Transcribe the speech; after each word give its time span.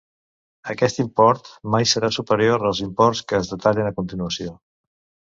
Aquest 0.73 1.01
import 1.01 1.49
mai 1.75 1.85
serà 1.91 2.09
superior 2.15 2.65
als 2.69 2.81
imports 2.85 3.21
que 3.33 3.37
es 3.41 3.51
detallen 3.53 3.91
a 3.91 3.93
continuació. 3.99 4.55